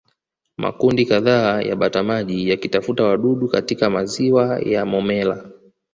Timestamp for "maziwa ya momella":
3.89-5.51